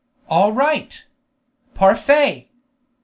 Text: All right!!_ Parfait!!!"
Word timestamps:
All 0.29 0.51
right!!_ 0.51 1.03
Parfait!!!" 1.75 2.49